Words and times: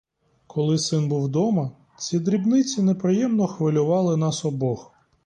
Коли 0.47 0.77
син 0.77 1.07
був 1.09 1.29
дома, 1.29 1.71
ці 1.97 2.19
дрібниці 2.19 2.81
неприємно 2.81 3.47
хвилювали 3.47 4.17
нас 4.17 4.45
обох. 4.45 4.91